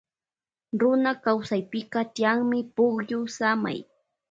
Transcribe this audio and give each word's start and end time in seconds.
Runa 0.79 1.11
kawsaypika 1.23 1.99
tiyanmi 2.13 2.59
pukyu 2.75 3.19
samay. 3.37 3.79